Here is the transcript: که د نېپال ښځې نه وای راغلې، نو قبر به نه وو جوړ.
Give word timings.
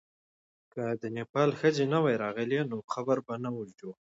که 0.73 0.83
د 1.01 1.03
نېپال 1.15 1.49
ښځې 1.59 1.83
نه 1.93 1.99
وای 2.03 2.15
راغلې، 2.25 2.59
نو 2.71 2.77
قبر 2.91 3.17
به 3.25 3.33
نه 3.43 3.49
وو 3.55 3.63
جوړ. 3.79 3.93